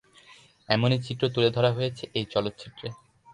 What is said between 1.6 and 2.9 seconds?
হয়েছে এই চলচ্চিত্রে।